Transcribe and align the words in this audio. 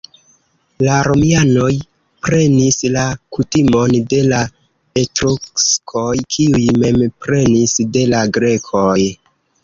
La 0.85 0.93
romianoj 1.07 1.73
prenis 2.27 2.79
la 2.95 3.03
kutimon 3.35 3.93
de 4.13 4.21
la 4.31 4.39
etruskoj, 5.01 6.05
kiuj 6.37 6.63
mem 6.85 6.97
prenis 7.27 7.75
de 7.99 8.07
la 8.15 8.23
grekoj. 8.39 8.95